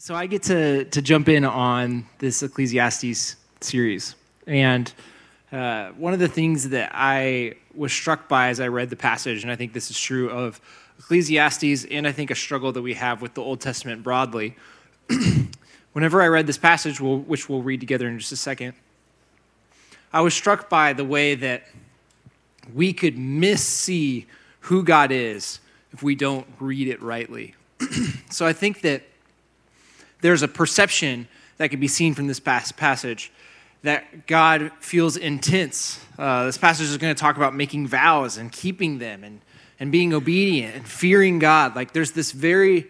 [0.00, 4.14] So I get to to jump in on this Ecclesiastes series,
[4.46, 4.92] and
[5.50, 9.42] uh, one of the things that I was struck by as I read the passage,
[9.42, 10.60] and I think this is true of
[11.00, 14.54] Ecclesiastes, and I think a struggle that we have with the Old Testament broadly.
[15.94, 18.74] Whenever I read this passage, which we'll read together in just a second,
[20.12, 21.64] I was struck by the way that
[22.72, 24.26] we could missee
[24.60, 25.58] who God is
[25.92, 27.56] if we don't read it rightly.
[28.30, 29.02] so I think that
[30.20, 33.32] there's a perception that can be seen from this passage
[33.82, 36.00] that God feels intense.
[36.18, 39.40] Uh, this passage is going to talk about making vows and keeping them and,
[39.78, 41.76] and being obedient and fearing God.
[41.76, 42.86] Like there's this very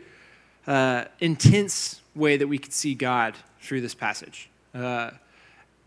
[0.67, 4.49] uh, intense way that we could see God through this passage.
[4.75, 5.11] Uh,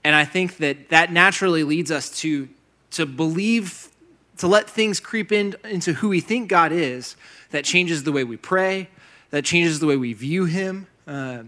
[0.04, 2.50] and I think that that naturally leads us to,
[2.92, 3.90] to believe,
[4.38, 7.16] to let things creep in, into who we think God is.
[7.52, 8.90] That changes the way we pray,
[9.32, 11.44] that changes the way we view Him, uh,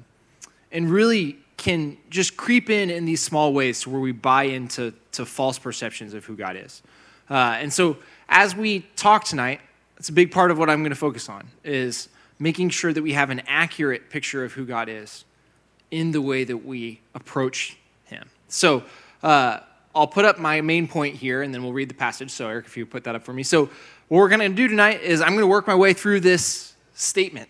[0.73, 4.93] and really can just creep in in these small ways to where we buy into
[5.13, 6.81] to false perceptions of who God is.
[7.29, 7.95] Uh, and so,
[8.27, 9.61] as we talk tonight,
[9.97, 13.01] it's a big part of what I'm going to focus on is making sure that
[13.01, 15.23] we have an accurate picture of who God is
[15.91, 18.29] in the way that we approach Him.
[18.49, 18.83] So,
[19.21, 19.59] uh,
[19.95, 22.31] I'll put up my main point here, and then we'll read the passage.
[22.31, 23.43] So, Eric, if you put that up for me.
[23.43, 23.69] So,
[24.09, 26.73] what we're going to do tonight is I'm going to work my way through this
[26.93, 27.47] statement,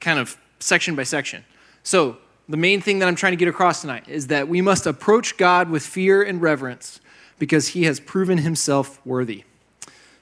[0.00, 1.44] kind of section by section.
[1.82, 4.84] So, the main thing that I'm trying to get across tonight is that we must
[4.84, 7.00] approach God with fear and reverence
[7.38, 9.44] because he has proven himself worthy.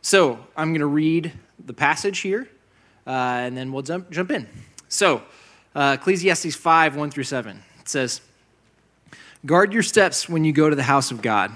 [0.03, 1.33] So, I'm going to read
[1.65, 2.49] the passage here,
[3.07, 4.47] uh, and then we'll jump, jump in.
[4.89, 5.23] So,
[5.75, 7.63] uh, Ecclesiastes 5 1 through 7.
[7.81, 8.21] It says,
[9.47, 11.53] Guard your steps when you go to the house of God.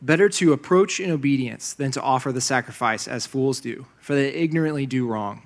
[0.00, 4.28] Better to approach in obedience than to offer the sacrifice as fools do, for they
[4.28, 5.42] ignorantly do wrong.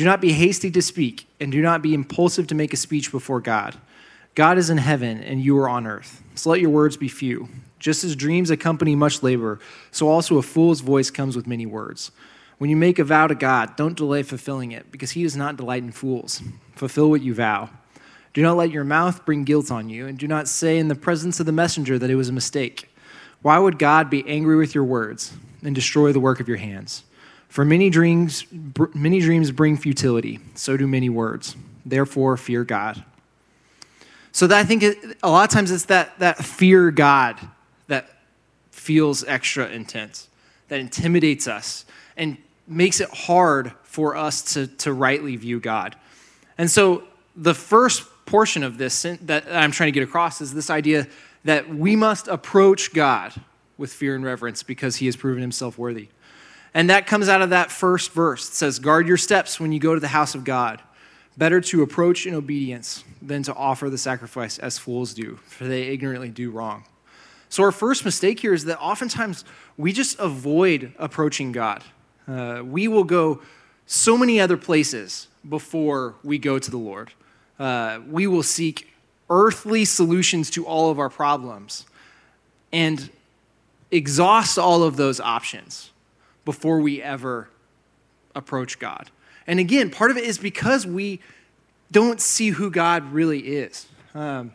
[0.00, 3.12] Do not be hasty to speak, and do not be impulsive to make a speech
[3.12, 3.76] before God.
[4.34, 6.22] God is in heaven, and you are on earth.
[6.34, 7.50] So let your words be few.
[7.78, 12.12] Just as dreams accompany much labor, so also a fool's voice comes with many words.
[12.56, 15.58] When you make a vow to God, don't delay fulfilling it, because he does not
[15.58, 16.40] delight in fools.
[16.76, 17.68] Fulfill what you vow.
[18.32, 20.94] Do not let your mouth bring guilt on you, and do not say in the
[20.94, 22.88] presence of the messenger that it was a mistake.
[23.42, 27.04] Why would God be angry with your words and destroy the work of your hands?
[27.50, 28.46] For many dreams,
[28.94, 31.56] many dreams bring futility, so do many words.
[31.84, 33.04] Therefore, fear God.
[34.30, 37.40] So that I think it, a lot of times it's that, that fear God
[37.88, 38.08] that
[38.70, 40.28] feels extra intense,
[40.68, 41.84] that intimidates us
[42.16, 42.36] and
[42.68, 45.96] makes it hard for us to, to rightly view God.
[46.56, 47.02] And so
[47.34, 51.08] the first portion of this that I'm trying to get across is this idea
[51.42, 53.32] that we must approach God
[53.76, 56.10] with fear and reverence because he has proven himself worthy.
[56.72, 58.48] And that comes out of that first verse.
[58.48, 60.80] It says, Guard your steps when you go to the house of God.
[61.36, 65.84] Better to approach in obedience than to offer the sacrifice as fools do, for they
[65.84, 66.84] ignorantly do wrong.
[67.48, 69.44] So, our first mistake here is that oftentimes
[69.76, 71.82] we just avoid approaching God.
[72.28, 73.42] Uh, we will go
[73.86, 77.12] so many other places before we go to the Lord.
[77.58, 78.88] Uh, we will seek
[79.28, 81.86] earthly solutions to all of our problems
[82.72, 83.10] and
[83.90, 85.90] exhaust all of those options
[86.50, 87.48] before we ever
[88.34, 89.08] approach God.
[89.46, 91.20] And again, part of it is because we
[91.92, 93.86] don't see who God really is.
[94.16, 94.50] Um,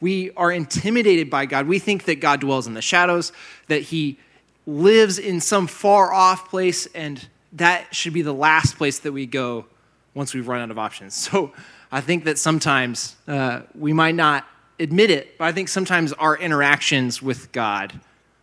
[0.00, 1.66] we are intimidated by God.
[1.66, 3.32] We think that God dwells in the shadows,
[3.66, 4.20] that he
[4.68, 9.26] lives in some far off place, and that should be the last place that we
[9.26, 9.66] go
[10.14, 11.16] once we've run out of options.
[11.32, 11.52] So
[11.90, 14.46] I think that sometimes uh, we might not
[14.78, 17.98] admit it, but I think sometimes our interactions with God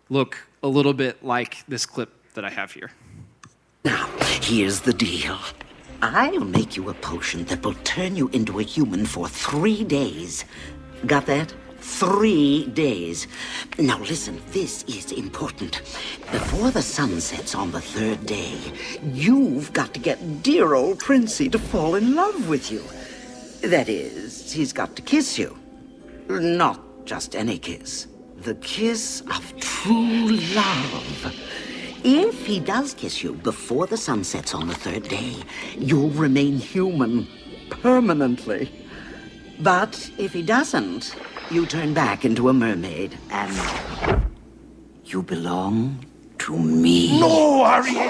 [0.10, 2.90] look a little bit like this clip that I have here.
[3.84, 4.08] Now,
[4.42, 5.38] here's the deal.
[6.02, 10.46] I'll make you a potion that will turn you into a human for three days.
[11.06, 11.54] Got that?
[11.80, 13.28] Three days.
[13.78, 15.82] Now listen, this is important.
[16.32, 18.58] Before the sun sets on the third day,
[19.04, 22.84] you've got to get dear old Princey to fall in love with you.
[23.68, 25.58] That is, he's got to kiss you.
[26.30, 28.08] Not just any kiss.
[28.38, 31.36] The kiss of true love.
[32.04, 35.36] If he does kiss you before the sun sets on the third day,
[35.78, 37.28] you'll remain human
[37.70, 38.72] permanently.
[39.60, 41.14] But if he doesn't,
[41.52, 44.22] you turn back into a mermaid and
[45.04, 46.06] you belong
[46.40, 47.20] to me.
[47.20, 48.10] No, Ariel!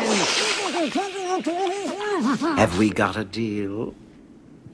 [2.58, 3.96] Have we got a deal?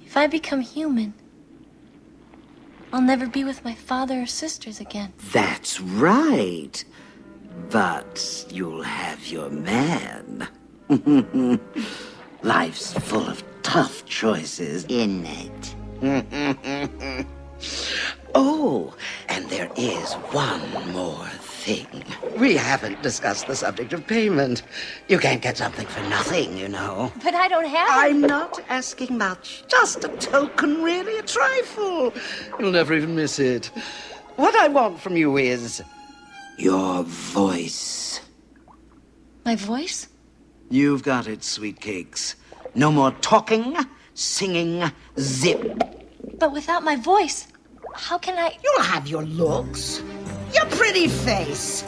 [0.06, 1.14] If I become human,
[2.92, 5.14] I'll never be with my father or sisters again.
[5.32, 6.84] That's right.
[7.70, 10.48] But you'll have your man.
[12.44, 15.76] Life's full of tough choices, isn't it?
[18.36, 18.94] oh,
[19.30, 21.26] and there is one more
[21.66, 22.04] thing.
[22.38, 24.62] We haven't discussed the subject of payment.
[25.08, 27.12] You can't get something for nothing, you know.
[27.24, 29.64] But I don't have I'm not asking much.
[29.68, 32.14] Just a token, really, a trifle.
[32.60, 33.72] You'll never even miss it.
[34.36, 35.82] What I want from you is
[36.58, 38.22] your voice.
[39.46, 40.08] My voice?
[40.70, 42.36] You've got it, sweet cakes.
[42.74, 43.78] No more talking,
[44.14, 44.84] singing,
[45.20, 45.82] zip.
[46.40, 47.48] But without my voice,
[47.94, 48.58] how can I?
[48.64, 50.02] You'll have your looks,
[50.54, 51.84] your pretty face.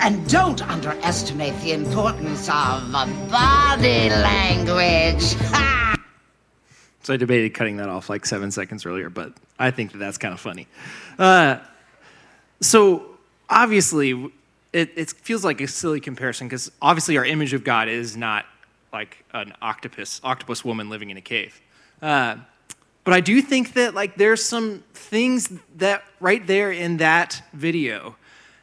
[0.00, 2.90] And don't underestimate the importance of
[3.30, 5.36] body language.
[7.02, 10.18] So I debated cutting that off like seven seconds earlier, but I think that that's
[10.18, 10.66] kind of funny.
[11.18, 11.58] Uh,
[12.60, 13.13] so
[13.48, 14.30] obviously,
[14.72, 18.46] it, it feels like a silly comparison because obviously our image of God is not
[18.92, 21.60] like an octopus, octopus woman living in a cave.
[22.00, 22.36] Uh,
[23.04, 28.16] but I do think that like there's some things that right there in that video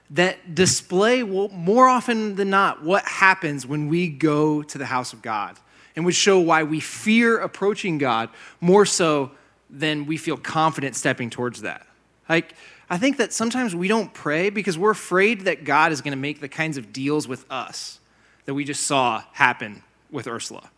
[0.10, 5.14] that display well, more often than not what happens when we go to the house
[5.14, 5.58] of God
[5.96, 8.30] and would show why we fear approaching God
[8.60, 9.32] more so
[9.70, 11.88] than we feel confident stepping towards that.
[12.28, 12.56] Like,
[12.92, 16.18] I think that sometimes we don't pray because we're afraid that God is going to
[16.18, 18.02] make the kinds of deals with us
[18.44, 20.70] that we just saw happen with Ursula.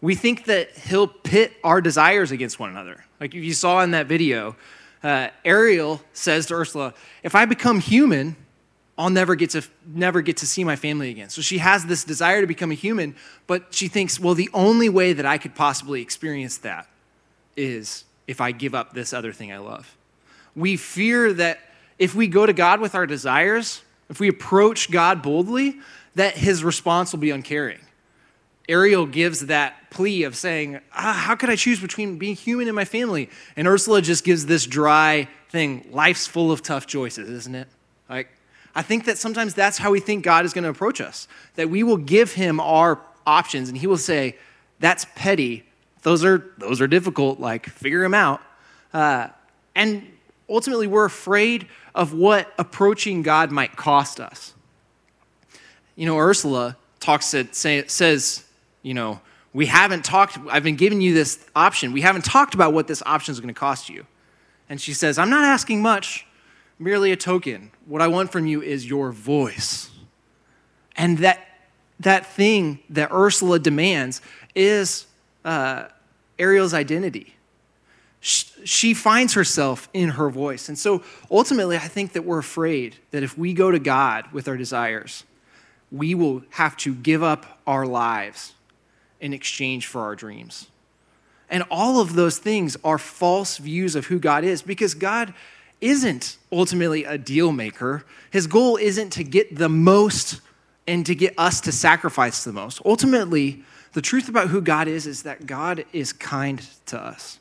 [0.00, 3.04] We think that he'll pit our desires against one another.
[3.20, 4.56] Like you saw in that video,
[5.04, 8.34] uh, Ariel says to Ursula, "If I become human,
[8.98, 12.02] I'll never get to never get to see my family again." So she has this
[12.02, 13.14] desire to become a human,
[13.46, 16.88] but she thinks, "Well, the only way that I could possibly experience that
[17.56, 19.96] is if I give up this other thing I love."
[20.54, 21.60] We fear that
[21.98, 25.78] if we go to God with our desires, if we approach God boldly,
[26.14, 27.80] that his response will be uncaring.
[28.68, 32.76] Ariel gives that plea of saying, ah, How could I choose between being human and
[32.76, 33.28] my family?
[33.56, 37.68] And Ursula just gives this dry thing life's full of tough choices, isn't it?
[38.08, 38.28] Like,
[38.74, 41.68] I think that sometimes that's how we think God is going to approach us, that
[41.68, 44.36] we will give him our options and he will say,
[44.80, 45.64] That's petty.
[46.02, 47.38] Those are, those are difficult.
[47.38, 48.40] Like, figure them out.
[48.92, 49.28] Uh,
[49.74, 50.06] and
[50.52, 54.54] ultimately, we're afraid of what approaching God might cost us.
[55.96, 58.44] You know, Ursula talks, at, say, says,
[58.82, 59.20] you know,
[59.52, 61.92] we haven't talked, I've been giving you this option.
[61.92, 64.06] We haven't talked about what this option is going to cost you.
[64.68, 66.26] And she says, I'm not asking much,
[66.78, 67.70] merely a token.
[67.86, 69.90] What I want from you is your voice.
[70.96, 71.40] And that,
[72.00, 74.22] that thing that Ursula demands
[74.54, 75.06] is
[75.44, 75.88] uh,
[76.38, 77.34] Ariel's identity.
[78.24, 80.68] She finds herself in her voice.
[80.68, 84.46] And so ultimately, I think that we're afraid that if we go to God with
[84.46, 85.24] our desires,
[85.90, 88.54] we will have to give up our lives
[89.20, 90.68] in exchange for our dreams.
[91.50, 95.34] And all of those things are false views of who God is because God
[95.80, 98.04] isn't ultimately a deal maker.
[98.30, 100.40] His goal isn't to get the most
[100.86, 102.80] and to get us to sacrifice the most.
[102.84, 103.64] Ultimately,
[103.94, 107.40] the truth about who God is is that God is kind to us.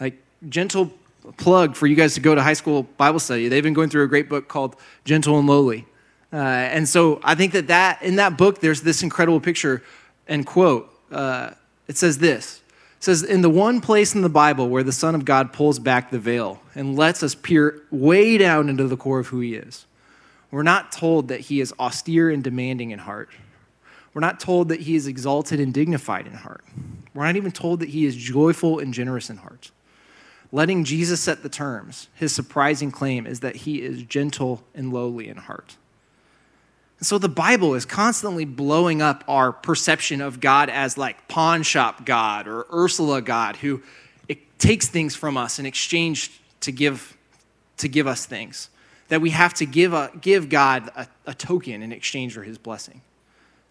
[0.00, 0.92] Like, gentle
[1.36, 3.48] plug for you guys to go to high school Bible study.
[3.48, 5.86] They've been going through a great book called Gentle and Lowly.
[6.32, 9.82] Uh, and so I think that, that in that book, there's this incredible picture
[10.26, 10.92] and quote.
[11.10, 11.50] Uh,
[11.86, 12.62] it says this
[12.98, 15.78] it says, In the one place in the Bible where the Son of God pulls
[15.78, 19.54] back the veil and lets us peer way down into the core of who he
[19.54, 19.86] is,
[20.50, 23.30] we're not told that he is austere and demanding in heart.
[24.14, 26.64] We're not told that he is exalted and dignified in heart.
[27.14, 29.70] We're not even told that he is joyful and generous in heart.
[30.50, 35.28] Letting Jesus set the terms, his surprising claim is that he is gentle and lowly
[35.28, 35.76] in heart.
[36.98, 41.62] And so the Bible is constantly blowing up our perception of God as like pawn
[41.62, 43.82] shop God or Ursula God, who
[44.58, 47.16] takes things from us in exchange to give,
[47.78, 48.70] to give us things.
[49.08, 52.58] That we have to give, a, give God a, a token in exchange for his
[52.58, 53.00] blessing.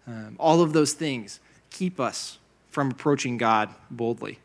[0.06, 1.38] Um, all of those things
[1.70, 2.38] keep us
[2.70, 4.38] from approaching God boldly.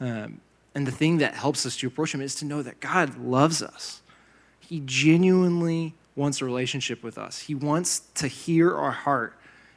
[0.00, 0.40] Um,
[0.74, 3.62] and the thing that helps us to approach him is to know that God loves
[3.62, 4.02] us.
[4.60, 7.40] He genuinely wants a relationship with us.
[7.40, 9.34] He wants to hear our heart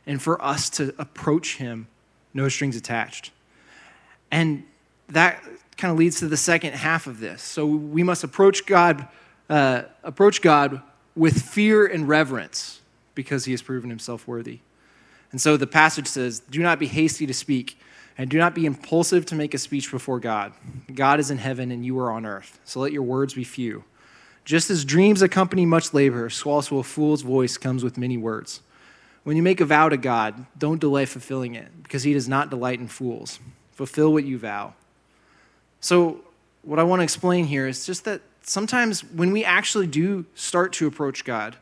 [0.07, 1.87] and for us to approach Him,
[2.33, 3.31] no strings attached.
[4.31, 4.63] And
[5.09, 5.43] that
[5.77, 7.41] kind of leads to the second half of this.
[7.41, 9.07] So we must approach God,
[9.49, 10.81] uh, approach God
[11.15, 12.81] with fear and reverence
[13.13, 14.59] because He has proven Himself worthy.
[15.31, 17.79] And so the passage says, Do not be hasty to speak,
[18.17, 20.53] and do not be impulsive to make a speech before God.
[20.93, 22.59] God is in heaven, and you are on earth.
[22.63, 23.83] So let your words be few.
[24.45, 28.61] Just as dreams accompany much labor, so also a fool's voice comes with many words.
[29.23, 32.49] When you make a vow to God, don't delay fulfilling it, because he does not
[32.49, 33.39] delight in fools.
[33.73, 34.73] Fulfill what you vow.
[35.81, 36.21] So,
[36.61, 40.73] what I want to explain here is just that sometimes when we actually do start
[40.73, 41.57] to approach God,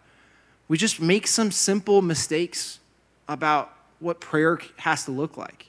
[0.68, 2.80] we just make some simple mistakes
[3.28, 5.68] about what prayer has to look like.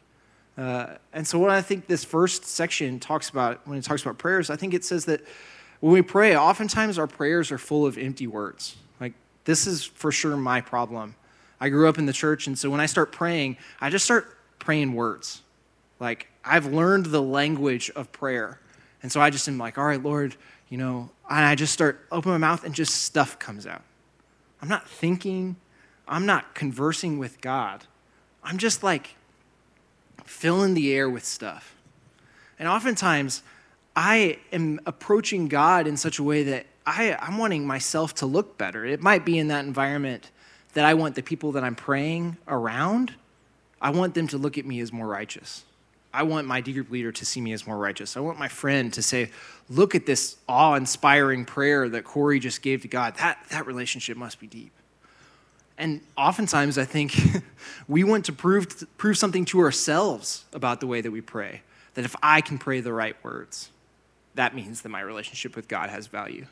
[0.56, 4.18] Uh, and so, what I think this first section talks about when it talks about
[4.18, 5.20] prayers, I think it says that
[5.80, 8.76] when we pray, oftentimes our prayers are full of empty words.
[9.00, 11.16] Like, this is for sure my problem.
[11.60, 14.36] I grew up in the church, and so when I start praying, I just start
[14.58, 15.42] praying words.
[15.98, 18.60] Like, I've learned the language of prayer.
[19.02, 20.36] And so I just am like, all right, Lord,
[20.68, 23.82] you know, and I just start open my mouth and just stuff comes out.
[24.62, 25.56] I'm not thinking,
[26.08, 27.84] I'm not conversing with God.
[28.42, 29.16] I'm just like
[30.24, 31.74] filling the air with stuff.
[32.58, 33.42] And oftentimes,
[33.96, 38.58] I am approaching God in such a way that I, I'm wanting myself to look
[38.58, 38.84] better.
[38.84, 40.30] It might be in that environment
[40.74, 43.14] that I want the people that I'm praying around,
[43.80, 45.64] I want them to look at me as more righteous.
[46.12, 48.16] I want my D group leader to see me as more righteous.
[48.16, 49.30] I want my friend to say,
[49.68, 53.16] look at this awe inspiring prayer that Corey just gave to God.
[53.16, 54.72] That, that relationship must be deep.
[55.76, 57.14] And oftentimes, I think
[57.88, 61.62] we want to prove, prove something to ourselves about the way that we pray.
[61.94, 63.70] That if I can pray the right words,
[64.34, 66.46] that means that my relationship with God has value.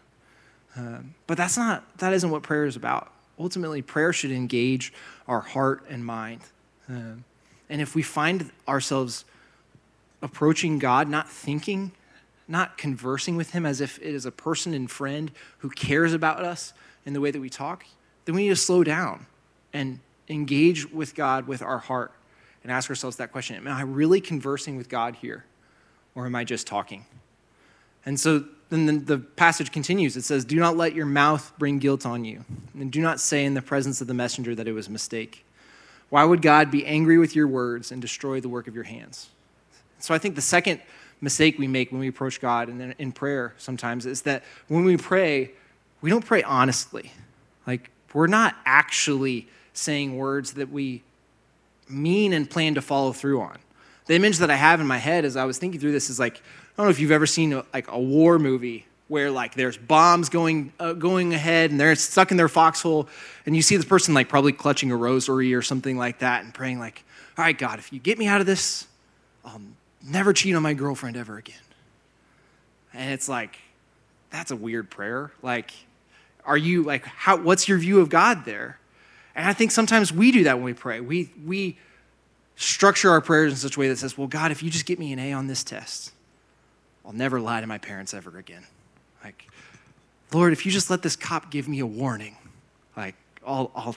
[0.77, 3.13] Um, but that's not, that isn't what prayer is about.
[3.39, 4.93] Ultimately, prayer should engage
[5.27, 6.41] our heart and mind.
[6.89, 7.25] Um,
[7.69, 9.25] and if we find ourselves
[10.21, 11.93] approaching God, not thinking,
[12.47, 16.41] not conversing with Him as if it is a person and friend who cares about
[16.41, 16.73] us
[17.05, 17.85] in the way that we talk,
[18.25, 19.27] then we need to slow down
[19.73, 19.99] and
[20.29, 22.13] engage with God with our heart
[22.63, 25.45] and ask ourselves that question Am I really conversing with God here,
[26.15, 27.05] or am I just talking?
[28.05, 30.17] And so then the, passage continues.
[30.17, 33.45] It says, Do not let your mouth bring guilt on you, and do not say
[33.45, 35.45] in the presence of the messenger that it was a mistake.
[36.09, 39.31] Why would God be angry with your words and destroy the work of your hands?
[39.99, 40.81] So I think the second
[41.21, 44.97] mistake we make when we approach God and in prayer sometimes is that when we
[44.97, 45.53] pray,
[46.01, 47.13] we don't pray honestly.
[47.67, 51.03] Like, we're not actually saying words that we
[51.89, 53.59] mean and plan to follow through on.
[54.07, 56.19] The image that I have in my head as I was thinking through this is
[56.19, 56.41] like, I
[56.77, 60.31] don't know if you've ever seen a, like a war movie where like there's bombs
[60.31, 63.07] going uh, going ahead and they're stuck in their foxhole
[63.45, 66.55] and you see this person like probably clutching a rosary or something like that and
[66.55, 67.05] praying like
[67.37, 68.87] all right god if you get me out of this
[69.45, 69.61] i'll
[70.03, 71.55] never cheat on my girlfriend ever again
[72.95, 73.59] and it's like
[74.31, 75.73] that's a weird prayer like
[76.45, 78.79] are you like how what's your view of god there?
[79.35, 81.01] And i think sometimes we do that when we pray.
[81.01, 81.79] We we
[82.57, 84.99] structure our prayers in such a way that says well god if you just get
[84.99, 86.13] me an a on this test
[87.05, 88.65] i'll never lie to my parents ever again.
[89.25, 89.47] Like,
[90.33, 92.37] Lord, if you just let this cop give me a warning,
[92.97, 93.15] like,
[93.47, 93.97] I'll, I'll,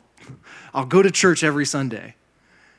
[0.73, 2.15] I'll go to church every Sunday.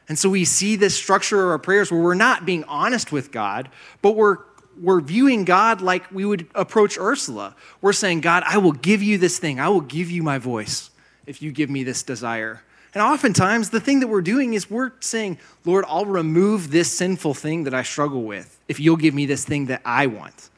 [0.08, 3.32] And so we see this structure of our prayers where we're not being honest with
[3.32, 3.68] God,
[4.02, 4.38] but we're,
[4.80, 7.54] we're viewing God like we would approach Ursula.
[7.80, 9.60] We're saying, God, I will give you this thing.
[9.60, 10.90] I will give you my voice
[11.26, 12.62] if you give me this desire.
[12.94, 17.34] And oftentimes, the thing that we're doing is we're saying, Lord, I'll remove this sinful
[17.34, 20.50] thing that I struggle with if you'll give me this thing that I want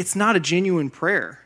[0.00, 1.40] it's not a genuine prayer.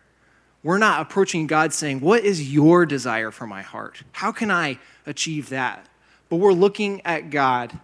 [0.62, 4.04] We're not approaching God saying, What is your desire for my heart?
[4.12, 5.88] How can I achieve that?
[6.28, 7.76] But we're looking at God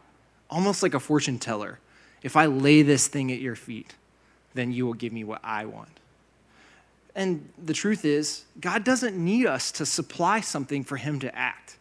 [0.49, 1.81] almost like a fortune teller.
[2.23, 3.97] If I lay this thing at your feet,
[4.55, 6.01] then you will give me what I want.
[7.15, 11.77] And the truth is, God doesn't need us to supply something for Him to act.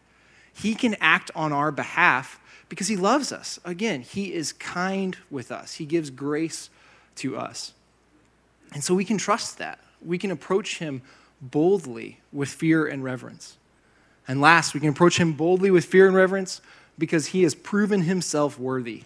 [0.52, 3.58] He can act on our behalf because He loves us.
[3.64, 6.70] Again, He is kind with us, He gives grace
[7.16, 7.72] to us.
[8.72, 9.78] And so we can trust that.
[10.04, 11.02] We can approach him
[11.40, 13.56] boldly with fear and reverence.
[14.28, 16.60] And last, we can approach him boldly with fear and reverence
[16.98, 19.04] because he has proven himself worthy.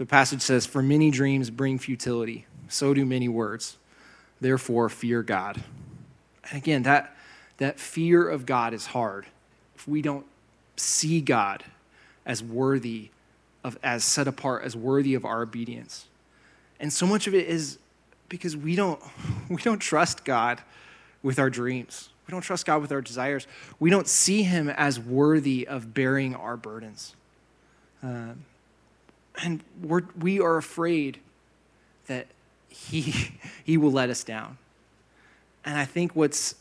[0.00, 3.76] The passage says, For many dreams bring futility, so do many words.
[4.40, 5.62] Therefore, fear God.
[6.48, 7.14] And again, that,
[7.58, 9.26] that fear of God is hard
[9.76, 10.24] if we don't
[10.74, 11.64] see God
[12.24, 13.10] as worthy
[13.62, 16.06] of, as set apart, as worthy of our obedience.
[16.80, 17.76] And so much of it is
[18.30, 19.02] because we don't,
[19.50, 20.62] we don't trust God
[21.22, 22.08] with our dreams.
[22.26, 23.46] We don't trust God with our desires.
[23.78, 27.14] We don't see Him as worthy of bearing our burdens.
[28.02, 28.32] Uh,
[29.42, 31.18] and we're, we are afraid
[32.06, 32.26] that
[32.68, 33.32] he,
[33.64, 34.58] he will let us down.
[35.64, 36.54] And I think what's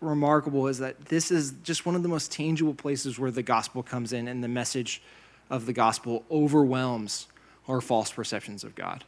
[0.00, 3.82] remarkable is that this is just one of the most tangible places where the gospel
[3.82, 5.02] comes in and the message
[5.50, 7.26] of the gospel overwhelms
[7.66, 9.04] our false perceptions of God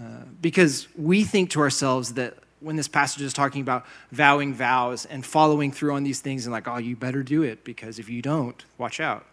[0.00, 5.04] uh, because we think to ourselves that when this passage is talking about vowing vows
[5.04, 8.08] and following through on these things and like, oh, you better do it because if
[8.08, 9.26] you don't, watch out.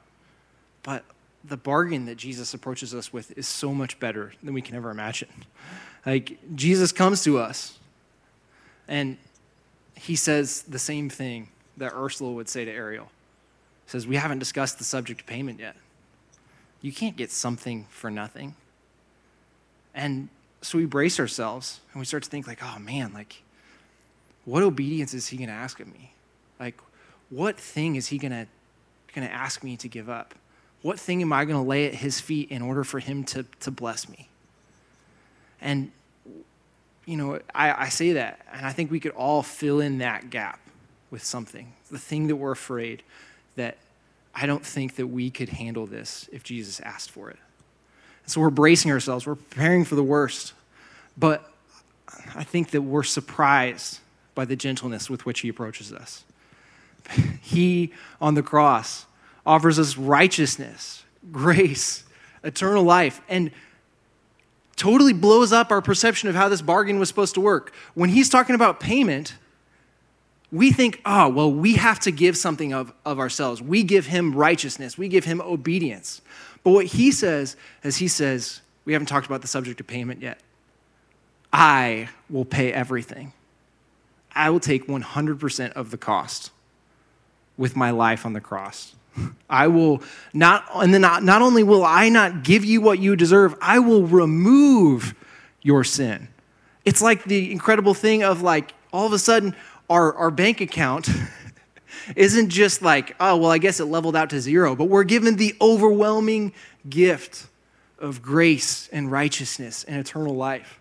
[0.84, 1.06] But
[1.44, 4.90] the bargain that Jesus approaches us with is so much better than we can ever
[4.92, 5.30] imagine.
[6.06, 7.78] Like, Jesus comes to us
[8.88, 9.18] and
[9.96, 13.12] he says the same thing that Ursula would say to Ariel.
[13.86, 15.76] He says, We haven't discussed the subject of payment yet.
[16.82, 18.56] You can't get something for nothing.
[19.94, 20.30] And
[20.62, 23.44] so we brace ourselves and we start to think, like, oh man, like,
[24.46, 26.14] what obedience is he going to ask of me?
[26.60, 26.80] Like,
[27.30, 28.48] what thing is he going
[29.16, 30.34] to ask me to give up?
[30.82, 33.46] What thing am I going to lay at his feet in order for him to,
[33.62, 34.30] to bless me?
[35.62, 35.92] And,
[37.06, 40.30] you know, I, I say that, and I think we could all fill in that
[40.30, 40.60] gap
[41.12, 41.74] with something.
[41.92, 43.04] The thing that we're afraid
[43.56, 43.78] that
[44.34, 47.38] I don't think that we could handle this if Jesus asked for it.
[48.26, 50.54] So we're bracing ourselves, we're preparing for the worst.
[51.18, 51.52] But
[52.34, 54.00] I think that we're surprised
[54.34, 56.24] by the gentleness with which he approaches us.
[57.42, 59.06] He, on the cross,
[59.46, 62.04] offers us righteousness, grace,
[62.44, 63.52] eternal life, and
[64.76, 67.74] totally blows up our perception of how this bargain was supposed to work.
[67.94, 69.36] When he's talking about payment,
[70.52, 73.62] we think, oh, well, we have to give something of, of ourselves.
[73.62, 76.22] We give him righteousness, we give him obedience.
[76.64, 80.22] But what he says is, he says, we haven't talked about the subject of payment
[80.22, 80.40] yet.
[81.54, 83.34] I will pay everything.
[84.34, 86.52] I will take 100% of the cost
[87.58, 88.96] with my life on the cross.
[89.50, 90.02] I will
[90.34, 93.80] not, and then not, not only will I not give you what you deserve, I
[93.80, 95.14] will remove
[95.62, 96.30] your sin.
[96.86, 99.56] It's like the incredible thing of like all of a sudden
[99.90, 101.10] our, our bank account
[102.16, 105.36] isn't just like, oh, well, I guess it leveled out to zero, but we're given
[105.36, 106.54] the overwhelming
[106.90, 107.48] gift
[108.00, 110.80] of grace and righteousness and eternal life.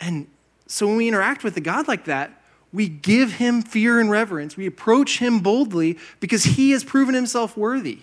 [0.00, 0.26] And
[0.66, 2.42] so when we interact with a God like that,
[2.74, 4.56] we give him fear and reverence.
[4.56, 8.00] We approach him boldly because he has proven himself worthy.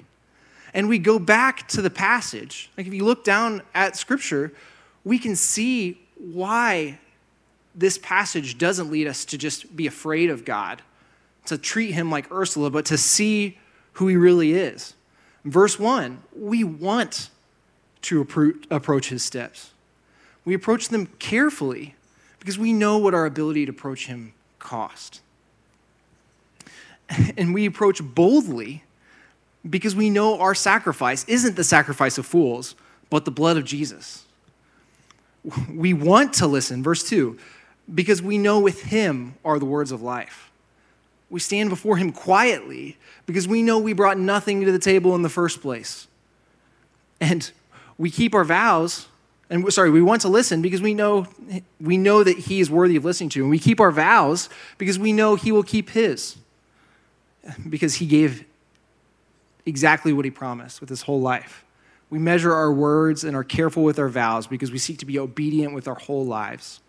[0.74, 2.72] And we go back to the passage.
[2.78, 4.54] Like if you look down at scripture,
[5.04, 7.00] we can see why
[7.76, 10.82] this passage doesn't lead us to just be afraid of God,
[11.48, 13.58] to treat him like Ursula, but to see
[13.94, 14.94] who he really is.
[15.44, 17.30] Verse 1 we want
[18.04, 18.22] to
[18.72, 19.72] approach his steps.
[20.46, 21.96] We approach them carefully
[22.40, 25.22] because we know what our ability to approach him cost.
[27.38, 28.84] And we approach boldly
[29.70, 32.74] because we know our sacrifice isn't the sacrifice of fools,
[33.10, 34.24] but the blood of Jesus.
[35.70, 37.38] We want to listen, verse 2,
[37.94, 40.52] because we know with him are the words of life.
[41.30, 45.22] We stand before him quietly because we know we brought nothing to the table in
[45.22, 46.08] the first place.
[47.20, 47.52] And
[47.98, 49.08] we keep our vows
[49.52, 51.28] and sorry, we want to listen because we know
[51.82, 54.98] we know that he is worthy of listening to, and we keep our vows because
[54.98, 56.38] we know he will keep his,
[57.70, 58.46] because he gave
[59.66, 61.66] exactly what he promised with his whole life.
[62.10, 65.20] We measure our words and are careful with our vows because we seek to be
[65.20, 66.80] obedient with our whole lives.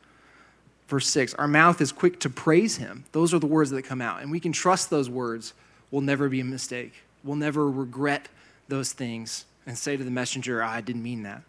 [0.87, 3.05] Verse 6 Our mouth is quick to praise him.
[3.11, 5.53] Those are the words that come out, and we can trust those words
[5.91, 6.93] will never be a mistake.
[7.25, 8.29] We'll never regret
[8.69, 11.43] those things and say to the messenger, oh, I didn't mean that.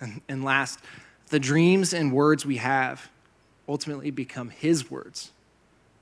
[0.00, 0.80] And, and last,
[1.28, 3.10] the dreams and words we have
[3.68, 5.30] ultimately become His words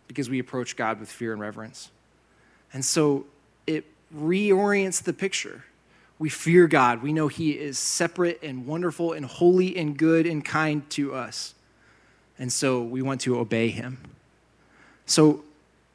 [0.08, 1.90] because we approach God with fear and reverence.
[2.72, 3.26] And so
[3.66, 5.64] it reorients the picture.
[6.18, 7.02] We fear God.
[7.02, 11.54] We know He is separate and wonderful and holy and good and kind to us.
[12.38, 13.98] And so we want to obey Him.
[15.06, 15.42] So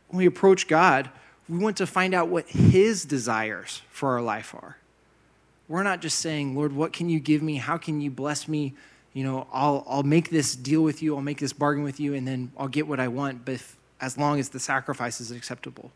[0.10, 1.10] when we approach God,
[1.49, 4.77] we want to find out what His desires for our life are.
[5.67, 7.56] We're not just saying, Lord, what can you give me?
[7.56, 8.73] How can you bless me?
[9.13, 12.13] You know, I'll, I'll make this deal with you, I'll make this bargain with you,
[12.13, 15.32] and then I'll get what I want, but if, as long as the sacrifice is
[15.32, 15.91] acceptable.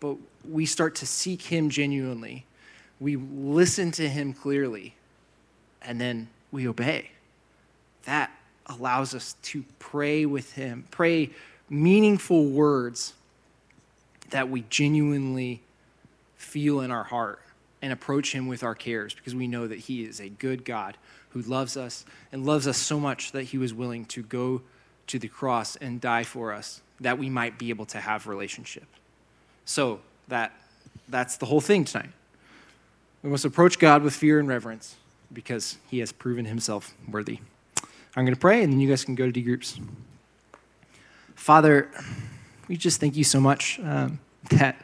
[0.00, 0.16] But
[0.48, 2.46] we start to seek Him genuinely,
[2.98, 4.94] we listen to Him clearly,
[5.82, 7.10] and then we obey.
[8.04, 8.30] That
[8.66, 11.30] allows us to pray with Him, pray
[11.68, 13.12] meaningful words
[14.30, 15.60] that we genuinely
[16.36, 17.40] feel in our heart
[17.82, 20.96] and approach him with our cares because we know that he is a good God
[21.30, 24.62] who loves us and loves us so much that he was willing to go
[25.06, 28.84] to the cross and die for us that we might be able to have relationship.
[29.64, 30.52] So that
[31.08, 32.10] that's the whole thing tonight.
[33.22, 34.96] We must approach God with fear and reverence
[35.32, 37.38] because he has proven himself worthy.
[38.16, 39.78] I'm going to pray and then you guys can go to D groups.
[41.34, 41.90] Father,
[42.68, 44.80] we just thank you so much um, that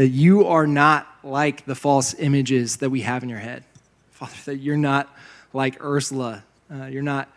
[0.00, 3.62] that you are not like the false images that we have in your head.
[4.12, 5.14] Father, that you're not
[5.52, 6.42] like Ursula.
[6.72, 7.28] Uh, you're not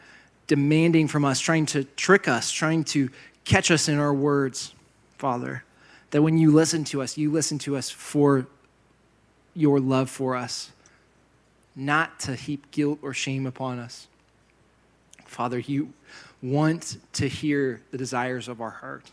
[0.47, 3.10] demanding from us, trying to trick us, trying to
[3.43, 4.73] catch us in our words,
[5.17, 5.65] Father.
[6.12, 8.47] That when you listen to us, you listen to us for
[9.54, 10.71] your love for us,
[11.76, 14.08] not to heap guilt or shame upon us.
[15.26, 15.91] Father, you
[16.41, 19.12] want to hear the desires of our heart.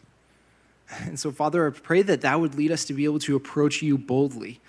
[0.98, 3.82] And so, Father, I pray that that would lead us to be able to approach
[3.82, 4.60] you boldly,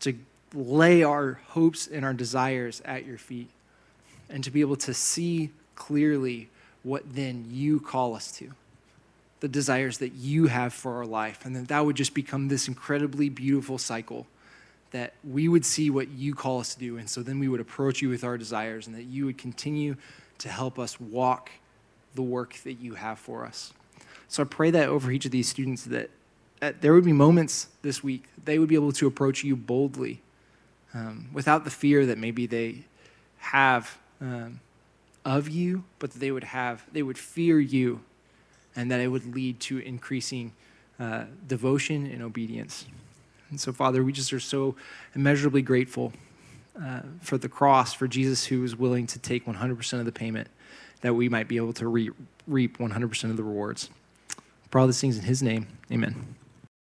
[0.00, 0.14] to
[0.54, 3.48] lay our hopes and our desires at your feet,
[4.28, 6.48] and to be able to see clearly
[6.82, 8.52] what then you call us to,
[9.40, 11.46] the desires that you have for our life.
[11.46, 14.26] And that that would just become this incredibly beautiful cycle
[14.90, 16.98] that we would see what you call us to do.
[16.98, 19.96] And so then we would approach you with our desires, and that you would continue
[20.38, 21.50] to help us walk
[22.14, 23.72] the work that you have for us.
[24.32, 26.08] So I pray that over each of these students that,
[26.60, 30.22] that there would be moments this week they would be able to approach you boldly
[30.94, 32.84] um, without the fear that maybe they
[33.36, 34.60] have um,
[35.22, 38.00] of you, but that they would have, they would fear you
[38.74, 40.52] and that it would lead to increasing
[40.98, 42.86] uh, devotion and obedience.
[43.50, 44.76] And so, Father, we just are so
[45.14, 46.10] immeasurably grateful
[46.82, 50.48] uh, for the cross, for Jesus who was willing to take 100% of the payment
[51.02, 52.10] that we might be able to re-
[52.46, 53.90] reap 100% of the rewards.
[54.72, 56.34] For all these things in his name, amen.